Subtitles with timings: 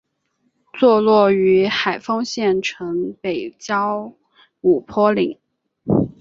[0.79, 4.11] 坐落于海丰县城北郊
[4.61, 5.37] 五坡岭。